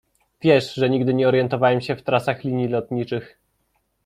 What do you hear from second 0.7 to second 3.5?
że nigdy nie orientowałem się w trasach linii lotniczych.